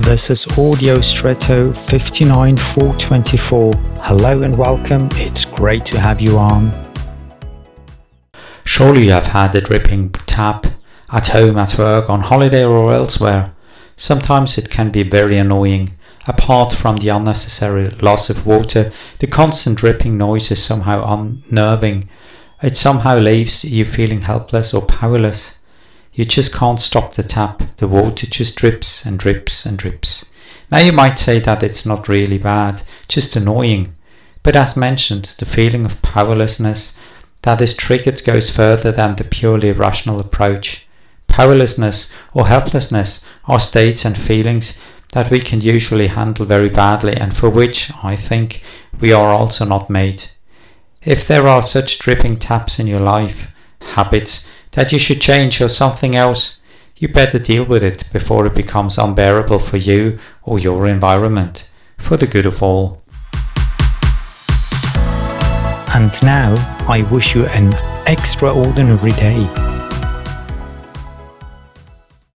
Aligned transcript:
This 0.00 0.30
is 0.30 0.46
Audio 0.56 1.02
Stretto 1.02 1.74
59424. 1.74 3.74
Hello 4.00 4.42
and 4.42 4.56
welcome. 4.56 5.10
It's 5.12 5.44
great 5.44 5.84
to 5.84 6.00
have 6.00 6.22
you 6.22 6.38
on. 6.38 6.72
Surely 8.64 9.04
you 9.04 9.10
have 9.10 9.26
had 9.26 9.54
a 9.54 9.60
dripping 9.60 10.12
tap 10.24 10.66
at 11.12 11.28
home, 11.28 11.58
at 11.58 11.78
work, 11.78 12.08
on 12.08 12.20
holiday, 12.20 12.64
or 12.64 12.94
elsewhere. 12.94 13.52
Sometimes 13.94 14.56
it 14.56 14.70
can 14.70 14.90
be 14.90 15.02
very 15.02 15.36
annoying. 15.36 15.90
Apart 16.26 16.72
from 16.72 16.96
the 16.96 17.10
unnecessary 17.10 17.90
loss 18.00 18.30
of 18.30 18.46
water, 18.46 18.90
the 19.18 19.26
constant 19.26 19.78
dripping 19.78 20.16
noise 20.16 20.50
is 20.50 20.64
somehow 20.64 21.02
unnerving. 21.04 22.08
It 22.62 22.74
somehow 22.74 23.18
leaves 23.18 23.64
you 23.64 23.84
feeling 23.84 24.22
helpless 24.22 24.72
or 24.72 24.80
powerless. 24.80 25.59
You 26.12 26.24
just 26.24 26.54
can't 26.54 26.80
stop 26.80 27.14
the 27.14 27.22
tap. 27.22 27.62
The 27.76 27.88
water 27.88 28.26
just 28.26 28.56
drips 28.56 29.06
and 29.06 29.18
drips 29.18 29.64
and 29.64 29.78
drips. 29.78 30.30
Now 30.70 30.78
you 30.78 30.92
might 30.92 31.18
say 31.18 31.38
that 31.40 31.62
it's 31.62 31.86
not 31.86 32.08
really 32.08 32.38
bad, 32.38 32.82
just 33.08 33.36
annoying. 33.36 33.94
But 34.42 34.56
as 34.56 34.76
mentioned, 34.76 35.34
the 35.38 35.44
feeling 35.44 35.84
of 35.84 36.02
powerlessness 36.02 36.98
that 37.42 37.60
is 37.60 37.74
triggered 37.74 38.22
goes 38.24 38.50
further 38.50 38.92
than 38.92 39.16
the 39.16 39.24
purely 39.24 39.72
rational 39.72 40.20
approach. 40.20 40.86
Powerlessness 41.26 42.12
or 42.34 42.48
helplessness 42.48 43.24
are 43.46 43.60
states 43.60 44.04
and 44.04 44.18
feelings 44.18 44.78
that 45.12 45.30
we 45.30 45.40
can 45.40 45.60
usually 45.60 46.08
handle 46.08 46.44
very 46.44 46.68
badly 46.68 47.16
and 47.16 47.34
for 47.34 47.48
which, 47.48 47.90
I 48.02 48.16
think, 48.16 48.62
we 49.00 49.12
are 49.12 49.30
also 49.30 49.64
not 49.64 49.90
made. 49.90 50.24
If 51.02 51.26
there 51.26 51.48
are 51.48 51.62
such 51.62 51.98
dripping 51.98 52.38
taps 52.38 52.78
in 52.78 52.86
your 52.86 53.00
life, 53.00 53.48
habits 53.80 54.46
that 54.72 54.92
you 54.92 54.98
should 54.98 55.20
change 55.20 55.60
or 55.60 55.68
something 55.68 56.14
else, 56.14 56.62
you 56.96 57.08
better 57.08 57.38
deal 57.38 57.64
with 57.64 57.82
it 57.82 58.04
before 58.12 58.46
it 58.46 58.54
becomes 58.54 58.98
unbearable 58.98 59.58
for 59.58 59.78
you 59.78 60.18
or 60.42 60.58
your 60.58 60.86
environment, 60.86 61.70
for 61.98 62.16
the 62.16 62.26
good 62.26 62.46
of 62.46 62.62
all. 62.62 63.02
And 65.92 66.12
now 66.22 66.54
I 66.88 67.06
wish 67.10 67.34
you 67.34 67.46
an 67.46 67.74
extraordinary 68.06 69.12
day. 69.12 69.69